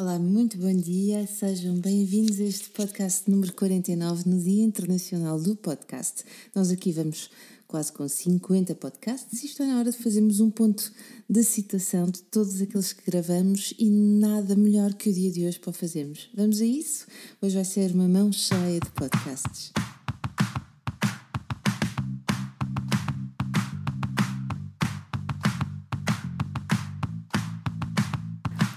Olá, 0.00 0.18
muito 0.18 0.56
bom 0.56 0.74
dia, 0.74 1.26
sejam 1.26 1.74
bem-vindos 1.74 2.40
a 2.40 2.44
este 2.44 2.70
podcast 2.70 3.30
número 3.30 3.52
49 3.52 4.30
no 4.30 4.42
Dia 4.42 4.64
Internacional 4.64 5.38
do 5.38 5.54
Podcast. 5.54 6.24
Nós 6.54 6.70
aqui 6.70 6.90
vamos 6.90 7.28
quase 7.68 7.92
com 7.92 8.08
50 8.08 8.74
podcasts 8.76 9.42
e 9.42 9.44
está 9.44 9.66
na 9.66 9.78
hora 9.78 9.90
de 9.90 9.98
fazermos 9.98 10.40
um 10.40 10.48
ponto 10.50 10.90
de 11.28 11.44
citação 11.44 12.06
de 12.06 12.22
todos 12.22 12.62
aqueles 12.62 12.94
que 12.94 13.10
gravamos 13.10 13.74
e 13.78 13.90
nada 13.90 14.56
melhor 14.56 14.94
que 14.94 15.10
o 15.10 15.12
dia 15.12 15.30
de 15.30 15.44
hoje 15.44 15.60
para 15.60 15.74
fazermos. 15.74 16.30
Vamos 16.34 16.62
a 16.62 16.64
isso? 16.64 17.06
Hoje 17.42 17.56
vai 17.56 17.64
ser 17.66 17.92
uma 17.92 18.08
mão 18.08 18.32
cheia 18.32 18.80
de 18.80 18.90
podcasts. 18.92 19.70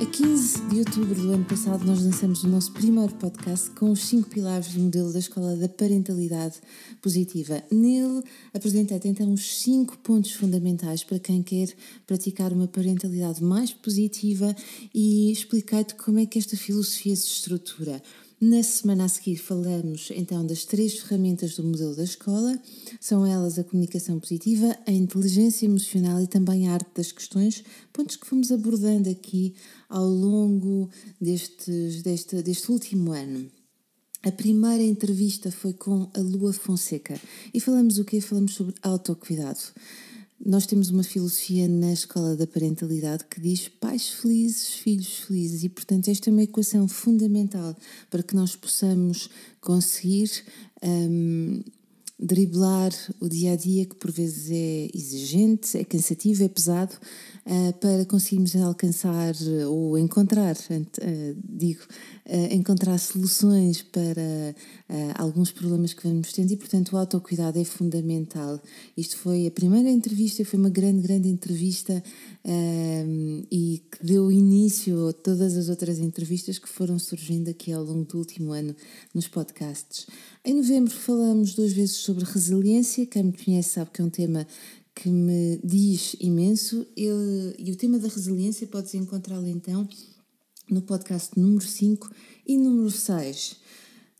A 0.00 0.06
15 0.06 0.68
de 0.68 0.78
outubro 0.78 1.20
do 1.20 1.32
ano 1.32 1.44
passado, 1.44 1.84
nós 1.84 2.04
lançamos 2.04 2.44
o 2.44 2.48
nosso 2.48 2.72
primeiro 2.72 3.12
podcast 3.14 3.68
com 3.70 3.90
os 3.90 4.06
cinco 4.06 4.28
pilares 4.28 4.68
do 4.68 4.78
modelo 4.78 5.12
da 5.12 5.18
Escola 5.18 5.56
da 5.56 5.68
Parentalidade 5.68 6.60
Positiva. 7.02 7.64
Nele, 7.68 8.22
apresentei 8.54 9.00
então 9.06 9.32
os 9.32 9.60
cinco 9.60 9.98
pontos 9.98 10.30
fundamentais 10.30 11.02
para 11.02 11.18
quem 11.18 11.42
quer 11.42 11.74
praticar 12.06 12.52
uma 12.52 12.68
parentalidade 12.68 13.42
mais 13.42 13.72
positiva 13.72 14.54
e 14.94 15.32
expliquei-te 15.32 15.96
como 15.96 16.20
é 16.20 16.26
que 16.26 16.38
esta 16.38 16.56
filosofia 16.56 17.16
se 17.16 17.26
estrutura. 17.26 18.00
Na 18.40 18.62
semana 18.62 19.06
a 19.06 19.08
seguir 19.08 19.36
falamos 19.36 20.12
então 20.14 20.46
das 20.46 20.64
três 20.64 20.96
ferramentas 21.00 21.56
do 21.56 21.64
modelo 21.64 21.96
da 21.96 22.04
escola, 22.04 22.56
são 23.00 23.26
elas 23.26 23.58
a 23.58 23.64
comunicação 23.64 24.20
positiva, 24.20 24.78
a 24.86 24.92
inteligência 24.92 25.66
emocional 25.66 26.20
e 26.20 26.28
também 26.28 26.68
a 26.68 26.74
arte 26.74 26.88
das 26.94 27.10
questões, 27.10 27.64
pontos 27.92 28.14
que 28.14 28.28
fomos 28.28 28.52
abordando 28.52 29.10
aqui 29.10 29.56
ao 29.88 30.06
longo 30.06 30.88
destes, 31.20 32.00
deste, 32.04 32.40
deste 32.40 32.70
último 32.70 33.10
ano. 33.10 33.50
A 34.22 34.30
primeira 34.30 34.84
entrevista 34.84 35.50
foi 35.50 35.72
com 35.72 36.08
a 36.14 36.20
Lua 36.20 36.52
Fonseca 36.52 37.20
e 37.52 37.58
falamos 37.58 37.98
o 37.98 38.04
quê? 38.04 38.20
Falamos 38.20 38.54
sobre 38.54 38.76
autocuidado. 38.82 39.58
Nós 40.44 40.66
temos 40.66 40.88
uma 40.90 41.02
filosofia 41.02 41.66
na 41.66 41.92
escola 41.92 42.36
da 42.36 42.46
parentalidade 42.46 43.24
que 43.24 43.40
diz 43.40 43.68
pais 43.68 44.08
felizes, 44.08 44.68
filhos 44.74 45.20
felizes, 45.20 45.64
e 45.64 45.68
portanto 45.68 46.08
esta 46.08 46.30
é 46.30 46.32
uma 46.32 46.44
equação 46.44 46.86
fundamental 46.86 47.76
para 48.08 48.22
que 48.22 48.36
nós 48.36 48.54
possamos 48.54 49.28
conseguir 49.60 50.30
um, 50.82 51.60
driblar 52.18 52.90
o 53.20 53.28
dia 53.28 53.52
a 53.52 53.56
dia, 53.56 53.84
que 53.84 53.94
por 53.94 54.10
vezes 54.10 54.50
é 54.50 54.88
exigente, 54.92 55.78
é 55.78 55.84
cansativo, 55.84 56.42
é 56.42 56.48
pesado, 56.48 56.94
uh, 57.46 57.72
para 57.74 58.04
conseguirmos 58.06 58.56
alcançar 58.56 59.34
ou 59.68 59.96
encontrar, 59.96 60.56
uh, 60.56 61.36
digo, 61.44 61.82
uh, 62.28 62.54
encontrar 62.54 62.98
soluções 62.98 63.82
para 63.82 64.54
alguns 65.16 65.52
problemas 65.52 65.92
que 65.92 66.08
vamos 66.08 66.32
tendo 66.32 66.50
e, 66.50 66.56
portanto, 66.56 66.92
o 66.92 66.96
autocuidado 66.96 67.58
é 67.58 67.64
fundamental. 67.64 68.58
Isto 68.96 69.18
foi 69.18 69.46
a 69.46 69.50
primeira 69.50 69.90
entrevista, 69.90 70.44
foi 70.44 70.58
uma 70.58 70.70
grande, 70.70 71.02
grande 71.02 71.28
entrevista 71.28 72.02
e 73.52 73.82
que 73.90 74.06
deu 74.06 74.32
início 74.32 75.08
a 75.08 75.12
todas 75.12 75.58
as 75.58 75.68
outras 75.68 75.98
entrevistas 75.98 76.58
que 76.58 76.68
foram 76.68 76.98
surgindo 76.98 77.50
aqui 77.50 77.70
ao 77.70 77.84
longo 77.84 78.06
do 78.06 78.16
último 78.16 78.52
ano 78.52 78.74
nos 79.14 79.28
podcasts. 79.28 80.06
Em 80.42 80.54
novembro 80.54 80.90
falamos 80.90 81.54
duas 81.54 81.72
vezes 81.74 81.96
sobre 81.96 82.24
resiliência, 82.24 83.04
quem 83.04 83.24
me 83.24 83.32
conhece 83.32 83.70
sabe 83.70 83.90
que 83.92 84.00
é 84.00 84.04
um 84.04 84.10
tema 84.10 84.46
que 84.94 85.08
me 85.08 85.60
diz 85.62 86.16
imenso. 86.20 86.86
Eu, 86.96 87.16
e 87.58 87.70
o 87.70 87.76
tema 87.76 87.98
da 87.98 88.08
resiliência 88.08 88.66
podes 88.66 88.94
encontrá-lo 88.94 89.46
então 89.46 89.86
no 90.70 90.82
podcast 90.82 91.38
número 91.38 91.64
5 91.64 92.10
e 92.46 92.56
número 92.56 92.90
6. 92.90 93.56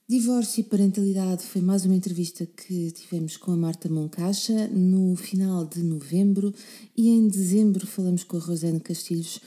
Divórcio 0.09 0.63
e 0.63 0.65
parentalidade 0.65 1.45
foi 1.45 1.61
mais 1.61 1.85
uma 1.85 1.95
entrevista 1.95 2.47
que 2.47 2.91
tivemos 2.93 3.37
com 3.37 3.53
a 3.53 3.57
Marta 3.57 3.89
Moncacha 3.89 4.67
no 4.69 5.15
final 5.17 5.67
de 5.67 5.83
novembro 5.83 6.55
e 6.97 7.11
em 7.11 7.29
dezembro 7.29 7.87
falamos 7.87 8.25
com 8.25 8.39
a 8.39 8.41
Rosana 8.41 8.81
Castilhos. 8.81 9.41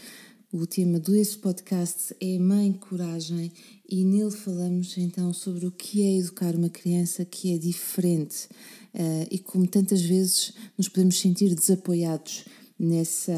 O 0.53 0.67
tema 0.67 0.99
desse 0.99 1.37
podcast 1.37 2.15
é 2.19 2.37
Mãe 2.37 2.73
Coragem 2.73 3.51
e 3.89 4.05
nele 4.05 4.31
falamos 4.31 4.95
então 4.97 5.33
sobre 5.33 5.65
o 5.65 5.71
que 5.71 6.03
é 6.03 6.17
educar 6.17 6.55
uma 6.55 6.69
criança 6.69 7.25
que 7.25 7.55
é 7.55 7.57
diferente 7.57 8.47
uh, 8.93 9.27
e 9.31 9.39
como 9.39 9.65
tantas 9.65 10.01
vezes 10.01 10.53
nos 10.77 10.87
podemos 10.89 11.17
sentir 11.17 11.55
desapoiados 11.55 12.45
nessa, 12.77 13.33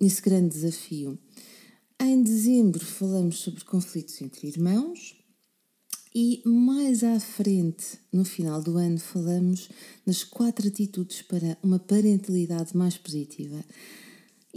nesse 0.00 0.20
grande 0.20 0.50
desafio. 0.50 1.18
Em 1.98 2.22
dezembro 2.22 2.84
falamos 2.84 3.38
sobre 3.38 3.64
conflitos 3.64 4.20
entre 4.20 4.48
irmãos 4.48 5.16
e 6.14 6.42
mais 6.44 7.02
à 7.02 7.18
frente, 7.18 7.98
no 8.12 8.22
final 8.22 8.62
do 8.62 8.76
ano, 8.76 8.98
falamos 8.98 9.70
nas 10.04 10.22
quatro 10.22 10.68
atitudes 10.68 11.22
para 11.22 11.56
uma 11.62 11.78
parentalidade 11.78 12.76
mais 12.76 12.98
positiva. 12.98 13.64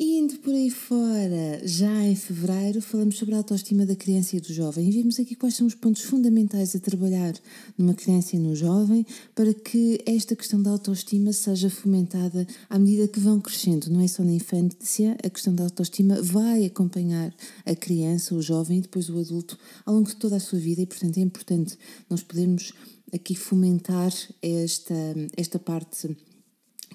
E 0.01 0.17
indo 0.17 0.37
por 0.37 0.53
aí 0.53 0.69
fora, 0.69 1.59
já 1.65 2.05
em 2.05 2.15
fevereiro, 2.15 2.81
falamos 2.81 3.17
sobre 3.17 3.35
a 3.35 3.37
autoestima 3.39 3.85
da 3.85 3.97
criança 3.97 4.37
e 4.37 4.39
do 4.39 4.53
jovem 4.53 4.87
e 4.87 4.91
vimos 4.91 5.19
aqui 5.19 5.35
quais 5.35 5.55
são 5.55 5.67
os 5.67 5.75
pontos 5.75 6.03
fundamentais 6.03 6.73
a 6.73 6.79
trabalhar 6.79 7.33
numa 7.77 7.93
criança 7.93 8.37
e 8.37 8.39
no 8.39 8.55
jovem 8.55 9.05
para 9.35 9.53
que 9.53 10.01
esta 10.05 10.37
questão 10.37 10.63
da 10.63 10.69
autoestima 10.69 11.33
seja 11.33 11.69
fomentada 11.69 12.47
à 12.69 12.79
medida 12.79 13.09
que 13.09 13.19
vão 13.19 13.41
crescendo. 13.41 13.89
Não 13.89 13.99
é 13.99 14.07
só 14.07 14.23
na 14.23 14.31
infância, 14.31 15.17
a 15.21 15.29
questão 15.29 15.53
da 15.53 15.65
autoestima 15.65 16.21
vai 16.21 16.63
acompanhar 16.63 17.35
a 17.65 17.75
criança, 17.75 18.33
o 18.33 18.41
jovem 18.41 18.77
e 18.77 18.83
depois 18.83 19.09
o 19.09 19.19
adulto 19.19 19.59
ao 19.85 19.95
longo 19.95 20.07
de 20.07 20.15
toda 20.15 20.37
a 20.37 20.39
sua 20.39 20.59
vida 20.59 20.81
e, 20.81 20.85
portanto, 20.85 21.17
é 21.17 21.21
importante 21.21 21.77
nós 22.09 22.23
podermos 22.23 22.71
aqui 23.13 23.35
fomentar 23.35 24.13
esta, 24.41 24.93
esta 25.35 25.59
parte 25.59 26.15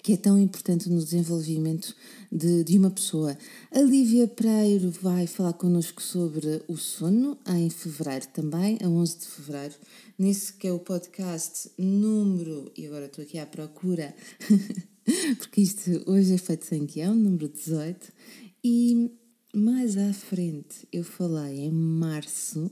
que 0.05 0.13
é 0.13 0.17
tão 0.19 0.39
importante 0.39 0.91
no 0.91 1.03
desenvolvimento 1.03 1.97
de, 2.31 2.63
de 2.63 2.77
uma 2.77 2.91
pessoa. 2.91 3.35
A 3.73 3.81
Lívia 3.81 4.29
Pereiro 4.29 4.91
vai 4.91 5.27
falar 5.27 5.55
connosco 5.55 6.03
sobre 6.03 6.63
o 6.69 6.77
sono 6.77 7.39
em 7.49 7.71
fevereiro 7.71 8.27
também, 8.29 8.77
a 8.83 8.87
11 8.87 9.19
de 9.21 9.27
fevereiro, 9.27 9.75
nesse 10.19 10.53
que 10.53 10.69
é 10.69 10.73
o 10.75 10.79
podcast 10.79 11.71
número, 11.79 12.71
e 12.77 12.87
agora 12.87 13.07
estou 13.07 13.25
aqui 13.25 13.39
à 13.39 13.47
procura, 13.47 14.15
porque 15.39 15.63
isto 15.63 15.91
hoje 16.05 16.35
é 16.35 16.39
feito 16.39 16.67
sem 16.67 16.85
guião, 16.85 17.15
número 17.15 17.49
18, 17.49 18.13
e 18.63 19.11
mais 19.55 19.97
à 19.97 20.13
frente 20.13 20.87
eu 20.93 21.03
falei 21.03 21.61
em 21.61 21.73
março, 21.73 22.71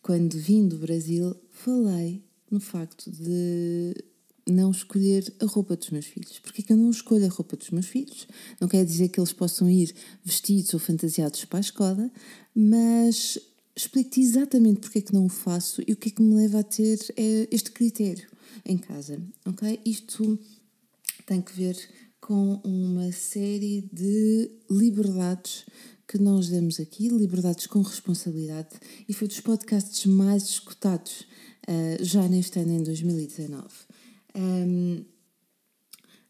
quando 0.00 0.38
vim 0.38 0.68
do 0.68 0.78
Brasil, 0.78 1.34
falei 1.50 2.22
no 2.48 2.60
facto 2.60 3.10
de 3.10 4.11
não 4.46 4.70
escolher 4.70 5.32
a 5.40 5.46
roupa 5.46 5.76
dos 5.76 5.90
meus 5.90 6.06
filhos. 6.06 6.38
Porque 6.40 6.62
é 6.62 6.64
que 6.64 6.72
eu 6.72 6.76
não 6.76 6.90
escolho 6.90 7.24
a 7.24 7.28
roupa 7.28 7.56
dos 7.56 7.70
meus 7.70 7.86
filhos? 7.86 8.26
Não 8.60 8.68
quer 8.68 8.84
dizer 8.84 9.08
que 9.08 9.20
eles 9.20 9.32
possam 9.32 9.68
ir 9.70 9.94
vestidos 10.24 10.74
ou 10.74 10.80
fantasiados 10.80 11.44
para 11.44 11.58
a 11.58 11.60
escola, 11.60 12.10
mas 12.54 13.38
explico-te 13.74 14.20
exatamente 14.20 14.80
porque 14.80 14.98
é 14.98 15.02
que 15.02 15.14
não 15.14 15.26
o 15.26 15.30
faço 15.30 15.82
e 15.86 15.92
o 15.92 15.96
que 15.96 16.08
é 16.08 16.12
que 16.12 16.22
me 16.22 16.34
leva 16.34 16.60
a 16.60 16.64
ter 16.64 16.98
é, 17.16 17.48
este 17.50 17.70
critério 17.70 18.28
em 18.64 18.76
casa, 18.76 19.20
ok? 19.46 19.80
Isto 19.84 20.38
tem 21.26 21.40
que 21.40 21.52
ver 21.54 21.76
com 22.20 22.60
uma 22.64 23.10
série 23.10 23.88
de 23.92 24.50
liberdades 24.70 25.64
que 26.06 26.18
nós 26.18 26.48
damos 26.48 26.78
aqui, 26.78 27.08
liberdades 27.08 27.66
com 27.66 27.80
responsabilidade, 27.80 28.68
e 29.08 29.14
foi 29.14 29.26
dos 29.26 29.40
podcasts 29.40 30.04
mais 30.04 30.44
escutados 30.44 31.26
uh, 31.66 32.04
já 32.04 32.28
neste 32.28 32.58
ano, 32.58 32.72
em 32.72 32.82
2019. 32.82 33.66
Um, 34.34 35.04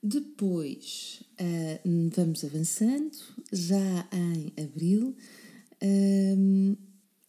depois 0.02 1.22
uh, 1.40 2.10
vamos 2.14 2.44
avançando, 2.44 3.16
já 3.52 4.08
em 4.12 4.52
abril. 4.60 5.16
Um, 5.80 6.76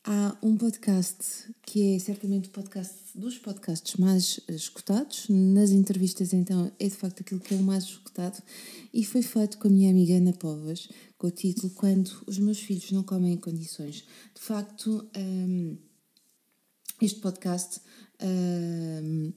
há 0.03 0.37
um 0.41 0.57
podcast 0.57 1.53
que 1.65 1.95
é 1.95 1.99
certamente 1.99 2.49
o 2.49 2.51
podcast 2.51 2.95
dos 3.15 3.37
podcasts 3.37 3.95
mais 3.97 4.39
escutados. 4.49 5.27
Nas 5.29 5.69
entrevistas, 5.69 6.33
então, 6.33 6.71
é 6.79 6.87
de 6.87 6.95
facto 6.95 7.21
aquilo 7.21 7.39
que 7.39 7.53
é 7.53 7.57
o 7.57 7.63
mais 7.63 7.83
escutado 7.83 8.41
e 8.91 9.05
foi 9.05 9.21
feito 9.21 9.57
com 9.59 9.67
a 9.67 9.71
minha 9.71 9.91
amiga 9.91 10.15
Ana 10.15 10.33
Povas, 10.33 10.89
com 11.17 11.27
o 11.27 11.31
título 11.31 11.71
Quando 11.75 12.23
os 12.25 12.39
meus 12.39 12.59
filhos 12.59 12.91
não 12.91 13.03
comem 13.03 13.33
em 13.33 13.37
condições. 13.37 14.03
De 14.33 14.41
facto, 14.41 15.07
um, 15.15 15.77
este 17.01 17.19
podcast 17.19 17.79
um, 18.21 19.31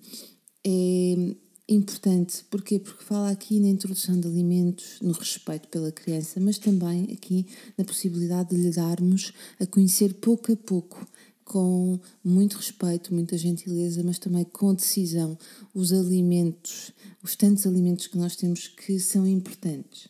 é, 0.67 1.37
importante. 1.69 2.45
Porquê? 2.51 2.79
Porque 2.79 3.05
fala 3.05 3.31
aqui 3.31 3.61
na 3.61 3.69
introdução 3.69 4.19
de 4.19 4.27
alimentos, 4.27 4.99
no 5.01 5.13
respeito 5.13 5.69
pela 5.69 5.93
criança, 5.93 6.41
mas 6.41 6.59
também 6.59 7.05
aqui 7.13 7.47
na 7.77 7.85
possibilidade 7.85 8.51
de 8.51 8.57
lhe 8.57 8.71
darmos 8.71 9.33
a 9.61 9.67
conhecer 9.67 10.15
pouco 10.15 10.53
a 10.53 10.57
pouco, 10.57 11.07
com 11.45 12.01
muito 12.25 12.57
respeito, 12.57 13.15
muita 13.15 13.39
gentileza, 13.39 14.03
mas 14.03 14.19
também 14.19 14.45
com 14.45 14.75
decisão, 14.75 15.39
os 15.73 15.93
alimentos, 15.93 16.93
os 17.23 17.37
tantos 17.37 17.67
alimentos 17.67 18.09
que 18.09 18.19
nós 18.19 18.35
temos 18.35 18.67
que 18.67 18.99
são 18.99 19.27
importantes. 19.27 20.09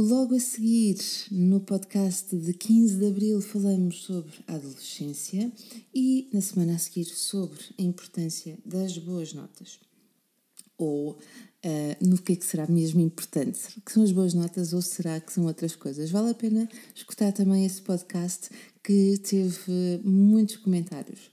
Logo 0.00 0.36
a 0.36 0.38
seguir, 0.38 0.96
no 1.28 1.58
podcast 1.58 2.36
de 2.36 2.54
15 2.54 2.98
de 2.98 3.06
abril, 3.08 3.40
falamos 3.40 4.04
sobre 4.04 4.32
a 4.46 4.54
adolescência 4.54 5.50
e 5.92 6.30
na 6.32 6.40
semana 6.40 6.76
a 6.76 6.78
seguir 6.78 7.06
sobre 7.06 7.58
a 7.76 7.82
importância 7.82 8.56
das 8.64 8.96
boas 8.96 9.32
notas. 9.32 9.80
Ou 10.78 11.14
uh, 11.14 11.18
no 12.00 12.16
que 12.16 12.34
é 12.34 12.36
que 12.36 12.46
será 12.46 12.68
mesmo 12.68 13.00
importante? 13.00 13.58
Será 13.58 13.80
que 13.84 13.90
são 13.90 14.04
as 14.04 14.12
boas 14.12 14.34
notas 14.34 14.72
ou 14.72 14.80
será 14.80 15.18
que 15.18 15.32
são 15.32 15.46
outras 15.46 15.74
coisas? 15.74 16.12
Vale 16.12 16.30
a 16.30 16.34
pena 16.34 16.68
escutar 16.94 17.32
também 17.32 17.66
esse 17.66 17.82
podcast 17.82 18.50
que 18.84 19.18
teve 19.18 20.00
muitos 20.04 20.58
comentários. 20.58 21.28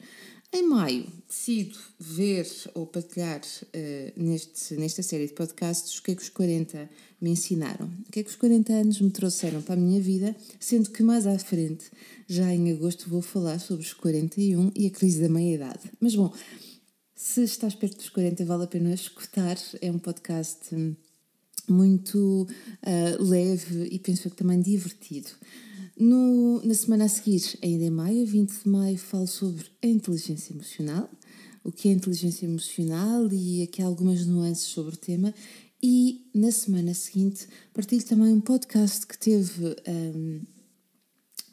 Em 0.52 0.68
maio, 0.68 1.06
decido 1.46 1.78
ver 2.00 2.48
ou 2.74 2.88
partilhar 2.88 3.40
uh, 3.40 4.24
neste, 4.24 4.74
nesta 4.76 5.04
série 5.04 5.28
de 5.28 5.34
podcasts 5.34 5.96
o 6.00 6.02
que 6.02 6.12
é 6.12 6.16
que 6.16 6.24
os 6.24 6.30
40 6.30 6.90
me 7.22 7.30
ensinaram, 7.30 7.86
o 8.08 8.12
que 8.12 8.20
é 8.20 8.24
que 8.24 8.30
os 8.30 8.36
40 8.36 8.74
anos 8.74 9.00
me 9.00 9.12
trouxeram 9.12 9.62
para 9.62 9.76
a 9.76 9.78
minha 9.78 10.02
vida, 10.02 10.36
sendo 10.60 10.90
que 10.90 11.04
mais 11.04 11.28
à 11.28 11.38
frente, 11.38 11.86
já 12.28 12.52
em 12.52 12.72
agosto, 12.72 13.10
vou 13.10 13.22
falar 13.22 13.60
sobre 13.60 13.86
os 13.86 13.94
41 13.94 14.72
e 14.76 14.88
a 14.88 14.90
crise 14.90 15.22
da 15.22 15.30
meia-idade. 15.30 15.92
Mas 16.00 16.16
bom, 16.16 16.34
se 17.16 17.44
estás 17.44 17.76
perto 17.76 17.98
dos 17.98 18.10
40, 18.10 18.44
vale 18.44 18.64
a 18.64 18.68
pena 18.68 18.94
escutar, 18.94 19.58
é 19.82 19.92
um 19.92 20.00
podcast 20.00 20.76
muito 21.68 22.48
uh, 22.48 23.24
leve 23.24 23.88
e 23.92 24.00
penso 24.00 24.30
que 24.32 24.36
também 24.36 24.62
divertido. 24.62 25.30
No, 25.98 26.62
na 26.66 26.74
semana 26.74 27.06
a 27.06 27.08
seguir, 27.08 27.58
ainda 27.64 27.86
em 27.86 27.90
maio, 27.90 28.26
20 28.26 28.64
de 28.64 28.70
maio, 28.70 28.98
falo 28.98 29.28
sobre 29.28 29.64
a 29.82 29.88
inteligência 29.88 30.52
emocional, 30.52 31.10
o 31.66 31.72
que 31.72 31.90
é 31.90 31.92
inteligência 31.92 32.46
emocional 32.46 33.28
e 33.34 33.64
aqui 33.64 33.82
algumas 33.82 34.26
nuances 34.26 34.66
sobre 34.66 34.94
o 34.94 34.98
tema. 34.98 35.34
E 35.82 36.30
na 36.34 36.52
semana 36.52 36.94
seguinte, 36.94 37.48
partilho 37.74 38.06
também 38.06 38.32
um 38.32 38.40
podcast 38.40 39.06
que 39.06 39.18
teve 39.18 39.76
um, 40.16 40.42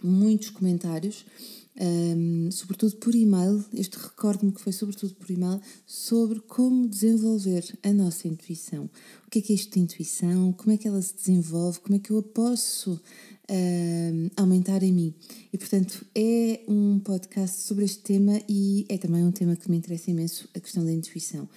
muitos 0.03 0.51
comentários 0.51 1.25
um, 1.81 2.51
sobretudo 2.51 2.97
por 2.97 3.15
e-mail, 3.15 3.65
este 3.73 3.97
recordo-me 3.97 4.53
que 4.53 4.61
foi 4.61 4.73
sobretudo 4.73 5.15
por 5.15 5.31
e-mail, 5.31 5.61
sobre 5.87 6.41
como 6.41 6.87
desenvolver 6.87 7.65
a 7.83 7.93
nossa 7.93 8.29
intuição. 8.29 8.91
O 9.27 9.31
que 9.31 9.39
é 9.39 9.43
que 9.43 9.53
é 9.53 9.57
isto 9.57 9.73
de 9.73 9.81
intuição? 9.81 10.53
Como 10.53 10.73
é 10.73 10.77
que 10.77 10.87
ela 10.87 11.01
se 11.01 11.17
desenvolve? 11.17 11.81
Como 11.81 11.97
é 11.97 11.99
que 11.99 12.11
eu 12.11 12.19
a 12.19 12.23
posso 12.23 13.01
um, 13.53 14.31
aumentar 14.37 14.83
em 14.83 14.93
mim? 14.93 15.15
E 15.53 15.59
portanto 15.59 16.05
é 16.15 16.61
um 16.67 16.99
podcast 16.99 17.63
sobre 17.63 17.85
este 17.85 17.99
tema 17.99 18.41
e 18.49 18.87
é 18.89 18.97
também 18.97 19.23
um 19.23 19.31
tema 19.31 19.55
que 19.55 19.71
me 19.71 19.77
interessa 19.77 20.11
imenso, 20.11 20.49
a 20.55 20.61
questão 20.61 20.85
da 20.85 20.93
intuição. 20.93 21.49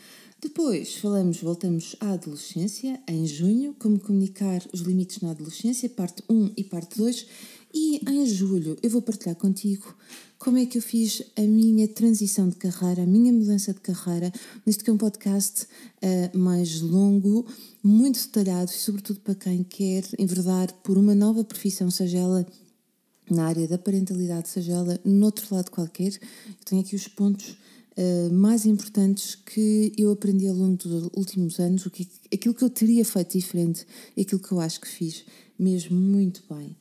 Depois 0.41 0.97
falamos, 0.97 1.41
voltamos 1.41 1.95
à 1.99 2.11
adolescência, 2.11 3.01
em 3.07 3.25
junho, 3.25 3.75
como 3.79 3.99
comunicar 3.99 4.61
os 4.71 4.81
limites 4.81 5.21
na 5.21 5.31
adolescência, 5.31 5.89
parte 5.89 6.21
1 6.29 6.51
e 6.57 6.63
parte 6.63 6.97
2 6.97 7.25
e 7.73 7.99
em 8.09 8.25
julho 8.25 8.77
eu 8.81 8.89
vou 8.89 9.01
partilhar 9.01 9.35
contigo 9.35 9.95
como 10.37 10.57
é 10.57 10.65
que 10.65 10.77
eu 10.77 10.81
fiz 10.81 11.23
a 11.37 11.41
minha 11.41 11.87
transição 11.87 12.49
de 12.49 12.55
carreira, 12.55 13.03
a 13.03 13.05
minha 13.05 13.31
mudança 13.31 13.73
de 13.73 13.79
carreira, 13.79 14.31
neste 14.65 14.83
que 14.83 14.89
é 14.89 14.93
um 14.93 14.97
podcast 14.97 15.63
uh, 15.63 16.37
mais 16.37 16.81
longo, 16.81 17.45
muito 17.83 18.19
detalhado 18.21 18.69
sobretudo 18.71 19.19
para 19.21 19.35
quem 19.35 19.63
quer 19.63 20.03
enverdar 20.19 20.71
por 20.83 20.97
uma 20.97 21.15
nova 21.15 21.43
profissão, 21.43 21.89
seja 21.89 22.19
ela 22.19 22.45
na 23.29 23.47
área 23.47 23.67
da 23.67 23.77
parentalidade, 23.77 24.49
seja 24.49 24.73
ela 24.73 24.99
noutro 25.03 25.53
lado 25.53 25.71
qualquer. 25.71 26.13
Eu 26.13 26.65
tenho 26.65 26.81
aqui 26.81 26.95
os 26.95 27.07
pontos 27.07 27.57
uh, 27.97 28.33
mais 28.33 28.65
importantes 28.65 29.35
que 29.35 29.93
eu 29.97 30.11
aprendi 30.11 30.47
ao 30.47 30.55
longo 30.55 30.77
dos 30.77 31.09
últimos 31.15 31.59
anos, 31.59 31.85
o 31.85 31.89
que, 31.89 32.07
aquilo 32.31 32.53
que 32.53 32.63
eu 32.63 32.69
teria 32.69 33.03
feito 33.03 33.37
diferente, 33.37 33.85
aquilo 34.19 34.41
que 34.41 34.51
eu 34.51 34.59
acho 34.59 34.79
que 34.79 34.87
fiz 34.87 35.25
mesmo 35.57 35.99
muito 35.99 36.43
bem. 36.53 36.75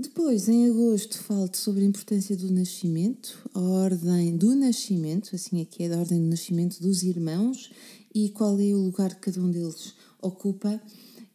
Depois, 0.00 0.48
em 0.48 0.70
agosto, 0.70 1.18
falo 1.18 1.50
sobre 1.52 1.82
a 1.82 1.86
importância 1.86 2.36
do 2.36 2.52
nascimento, 2.52 3.36
a 3.52 3.58
ordem 3.58 4.36
do 4.36 4.54
nascimento, 4.54 5.34
assim 5.34 5.60
é 5.60 5.64
que 5.64 5.82
é, 5.82 5.88
da 5.88 5.98
ordem 5.98 6.20
do 6.20 6.28
nascimento 6.28 6.80
dos 6.80 7.02
irmãos 7.02 7.72
e 8.14 8.28
qual 8.28 8.60
é 8.60 8.72
o 8.72 8.78
lugar 8.78 9.12
que 9.16 9.22
cada 9.22 9.40
um 9.40 9.50
deles 9.50 9.94
ocupa. 10.22 10.80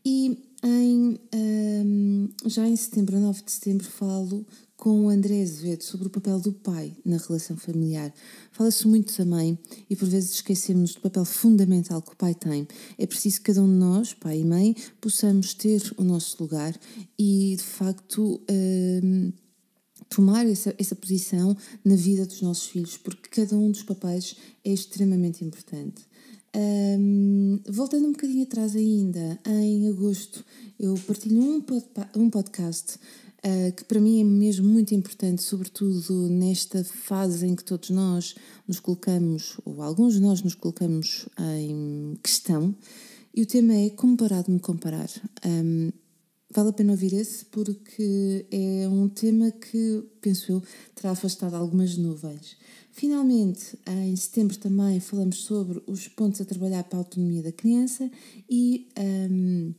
E 0.05 0.37
em, 0.63 1.19
um, 1.35 2.29
já 2.45 2.65
em 2.65 2.75
setembro, 2.77 3.19
9 3.19 3.43
de 3.43 3.51
setembro, 3.51 3.85
falo 3.85 4.45
com 4.83 5.05
o 5.05 5.09
André 5.09 5.41
Azevedo 5.41 5.81
sobre 5.81 6.07
o 6.07 6.09
papel 6.09 6.41
do 6.41 6.51
pai 6.51 6.93
na 7.05 7.15
relação 7.15 7.55
familiar. 7.55 8.13
Fala-se 8.51 8.85
muito 8.85 9.17
da 9.17 9.23
mãe 9.23 9.57
e 9.89 9.95
por 9.95 10.09
vezes 10.09 10.31
esquecemos 10.31 10.95
do 10.95 10.99
papel 10.99 11.23
fundamental 11.23 12.01
que 12.01 12.11
o 12.11 12.17
pai 12.17 12.35
tem. 12.35 12.67
É 12.97 13.07
preciso 13.07 13.37
que 13.37 13.43
cada 13.45 13.61
um 13.61 13.71
de 13.71 13.79
nós, 13.79 14.13
pai 14.13 14.41
e 14.41 14.43
mãe, 14.43 14.75
possamos 14.99 15.53
ter 15.53 15.81
o 15.95 16.03
nosso 16.03 16.35
lugar 16.43 16.77
e 17.17 17.55
de 17.55 17.63
facto. 17.63 18.41
Hum, 18.51 19.31
tomar 20.09 20.45
essa, 20.45 20.75
essa 20.77 20.95
posição 20.95 21.55
na 21.83 21.95
vida 21.95 22.25
dos 22.25 22.41
nossos 22.41 22.67
filhos, 22.67 22.97
porque 22.97 23.41
cada 23.41 23.55
um 23.55 23.71
dos 23.71 23.83
papéis 23.83 24.35
é 24.65 24.71
extremamente 24.71 25.45
importante. 25.45 26.03
Um, 26.55 27.59
voltando 27.67 28.05
um 28.05 28.11
bocadinho 28.11 28.43
atrás 28.43 28.75
ainda, 28.75 29.39
em 29.47 29.87
agosto 29.87 30.45
eu 30.77 30.93
partilho 31.07 31.41
um, 31.41 31.61
pod, 31.61 31.85
um 32.15 32.29
podcast 32.29 32.99
que 33.75 33.83
para 33.83 33.99
mim 33.99 34.21
é 34.21 34.23
mesmo 34.23 34.67
muito 34.67 34.95
importante, 34.95 35.43
sobretudo 35.43 36.29
nesta 36.29 36.83
fase 36.83 37.45
em 37.45 37.55
que 37.55 37.63
todos 37.63 37.89
nós 37.89 38.35
nos 38.67 38.79
colocamos, 38.79 39.57
ou 39.65 39.81
alguns 39.81 40.13
de 40.13 40.21
nós 40.21 40.41
nos 40.41 40.55
colocamos 40.55 41.27
em 41.37 42.17
questão, 42.23 42.73
e 43.35 43.41
o 43.41 43.45
tema 43.45 43.73
é 43.73 43.89
como 43.89 44.15
parar 44.15 44.43
de 44.43 44.51
me 44.51 44.59
comparar. 44.59 45.09
Um, 45.45 45.91
vale 46.51 46.69
a 46.69 46.73
pena 46.73 46.91
ouvir 46.91 47.13
esse 47.13 47.45
porque 47.45 48.45
é 48.51 48.87
um 48.87 49.09
tema 49.09 49.51
que, 49.51 50.03
penso 50.21 50.51
eu, 50.51 50.63
terá 50.95 51.11
afastado 51.11 51.55
algumas 51.55 51.97
nuvens. 51.97 52.55
Finalmente, 52.91 53.77
em 53.87 54.15
setembro 54.15 54.55
também 54.57 54.99
falamos 54.99 55.37
sobre 55.37 55.81
os 55.87 56.07
pontos 56.07 56.39
a 56.39 56.45
trabalhar 56.45 56.83
para 56.83 56.99
a 56.99 57.01
autonomia 57.01 57.43
da 57.43 57.51
criança 57.51 58.09
e. 58.49 58.87
Um, 58.97 59.73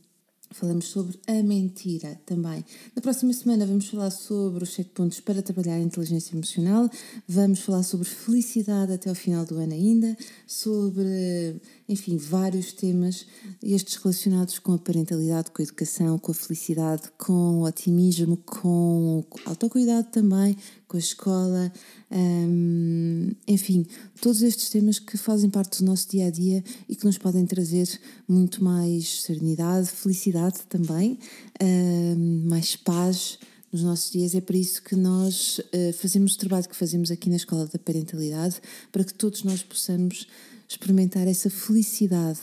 Falamos 0.55 0.87
sobre 0.87 1.19
a 1.27 1.43
mentira 1.43 2.17
também. 2.25 2.65
Na 2.95 3.03
próxima 3.03 3.33
semana 3.33 3.67
vamos 3.67 3.89
falar 3.89 4.11
sobre 4.13 4.63
os 4.63 4.73
sete 4.73 4.91
pontos 4.91 5.19
para 5.19 5.43
trabalhar 5.43 5.75
a 5.75 5.81
inteligência 5.81 6.33
emocional. 6.33 6.89
Vamos 7.27 7.59
falar 7.59 7.83
sobre 7.83 8.07
felicidade 8.07 8.93
até 8.93 9.09
ao 9.09 9.17
final 9.17 9.45
do 9.45 9.57
ano 9.57 9.73
ainda, 9.73 10.17
sobre, 10.47 11.61
enfim, 11.89 12.17
vários 12.17 12.73
temas, 12.73 13.27
estes 13.61 13.97
relacionados 13.97 14.61
com 14.61 14.75
a 14.75 14.79
parentalidade, 14.79 15.51
com 15.51 15.61
a 15.61 15.65
educação, 15.65 16.21
com 16.21 16.31
a 16.31 16.35
felicidade, 16.37 17.03
com 17.19 17.59
o 17.59 17.65
otimismo, 17.65 18.37
com 18.37 19.19
o 19.19 19.27
autocuidado 19.47 20.07
também, 20.13 20.57
com 20.95 20.97
a 20.97 21.01
escola, 21.01 21.73
um, 22.09 23.33
enfim, 23.49 23.85
todos 24.21 24.43
estes 24.43 24.71
temas 24.71 25.01
que 25.01 25.17
fazem 25.17 25.51
parte 25.51 25.81
do 25.81 25.87
nosso 25.87 26.09
dia 26.09 26.29
a 26.29 26.31
dia 26.31 26.63
e 26.89 26.95
que 26.95 27.05
nos 27.05 27.19
podem 27.19 27.45
trazer 27.45 27.89
muito 28.29 28.63
mais 28.63 29.23
serenidade, 29.23 29.89
felicidade 29.89 30.61
também, 30.69 31.19
um, 31.61 32.49
mais 32.49 32.77
paz 32.77 33.41
nos 33.73 33.83
nossos 33.83 34.13
dias. 34.13 34.37
É 34.37 34.41
por 34.41 34.55
isso 34.55 34.81
que 34.85 34.95
nós 34.95 35.59
uh, 35.59 35.93
fazemos 35.95 36.35
o 36.35 36.39
trabalho 36.39 36.69
que 36.69 36.77
fazemos 36.77 37.11
aqui 37.11 37.29
na 37.29 37.37
Escola 37.37 37.67
da 37.67 37.79
Parentalidade, 37.79 38.61
para 38.93 39.03
que 39.03 39.15
todos 39.15 39.43
nós 39.43 39.65
possamos 39.65 40.29
experimentar 40.69 41.27
essa 41.27 41.51
felicidade 41.51 42.39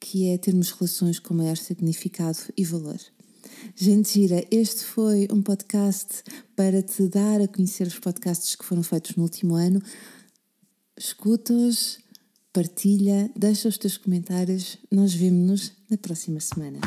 que 0.00 0.28
é 0.28 0.38
termos 0.38 0.70
relações 0.70 1.18
com 1.18 1.34
maior 1.34 1.56
significado 1.56 2.38
e 2.56 2.64
valor. 2.64 3.00
Gente 3.74 4.12
gira, 4.12 4.44
este 4.50 4.84
foi 4.84 5.28
um 5.30 5.42
podcast 5.42 6.22
para 6.54 6.82
te 6.82 7.08
dar 7.08 7.40
a 7.40 7.48
conhecer 7.48 7.86
os 7.86 7.98
podcasts 7.98 8.54
que 8.54 8.64
foram 8.64 8.82
feitos 8.82 9.16
no 9.16 9.22
último 9.22 9.54
ano. 9.54 9.82
Escuta-os, 10.96 11.98
partilha, 12.52 13.30
deixa 13.36 13.68
os 13.68 13.76
teus 13.76 13.96
comentários. 13.96 14.78
Nós 14.90 15.12
vemo-nos 15.12 15.72
na 15.90 15.96
próxima 15.96 16.40
semana. 16.40 16.80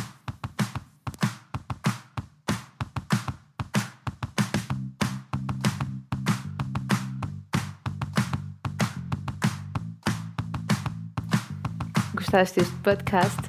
Gostaste 12.15 12.59
deste 12.59 12.75
podcast? 12.83 13.48